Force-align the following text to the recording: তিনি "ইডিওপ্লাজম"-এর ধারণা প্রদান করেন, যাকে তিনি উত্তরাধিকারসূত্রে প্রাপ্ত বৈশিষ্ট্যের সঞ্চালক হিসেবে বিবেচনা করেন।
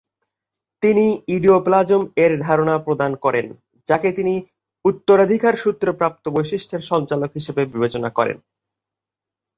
তিনি 0.83 1.05
"ইডিওপ্লাজম"-এর 1.35 2.31
ধারণা 2.39 2.75
প্রদান 2.77 3.11
করেন, 3.17 3.45
যাকে 3.87 4.09
তিনি 4.11 4.33
উত্তরাধিকারসূত্রে 4.85 5.89
প্রাপ্ত 5.93 6.25
বৈশিষ্ট্যের 6.29 6.81
সঞ্চালক 6.91 7.31
হিসেবে 7.33 7.61
বিবেচনা 7.65 8.09
করেন। 8.17 8.37